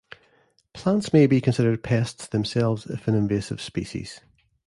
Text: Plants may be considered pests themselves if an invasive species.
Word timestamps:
Plants 0.73 1.13
may 1.13 1.27
be 1.27 1.39
considered 1.39 1.83
pests 1.83 2.25
themselves 2.25 2.87
if 2.87 3.07
an 3.07 3.13
invasive 3.13 3.61
species. 3.61 4.19